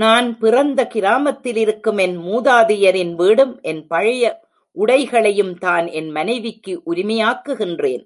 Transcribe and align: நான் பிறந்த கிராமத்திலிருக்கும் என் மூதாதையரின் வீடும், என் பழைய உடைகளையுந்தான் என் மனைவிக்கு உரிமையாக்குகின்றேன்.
நான் 0.00 0.26
பிறந்த 0.38 0.80
கிராமத்திலிருக்கும் 0.94 1.98
என் 1.98 2.18
மூதாதையரின் 2.18 3.14
வீடும், 3.14 3.54
என் 3.62 3.82
பழைய 3.86 4.24
உடைகளையுந்தான் 4.76 5.86
என் 5.92 6.10
மனைவிக்கு 6.10 6.74
உரிமையாக்குகின்றேன். 6.86 8.04